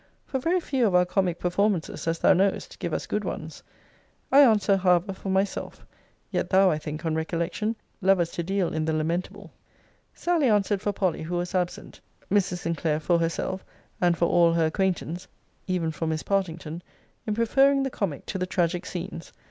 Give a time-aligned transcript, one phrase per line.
[0.25, 3.61] For very few of our comic performances, as thou knowest, give us good ones.
[4.31, 5.85] I answer, however, for myself
[6.31, 9.51] yet thou, I think, on recollection, lovest to deal in the lamentable.
[10.15, 12.01] Sally answered for Polly, who was absent;
[12.31, 12.57] Mrs.
[12.61, 13.63] Sinclair for herself,
[14.01, 15.27] and for all her acquaintance,
[15.67, 16.81] even for Miss Partington,
[17.27, 19.31] in preferring the comic to the tragic scenes.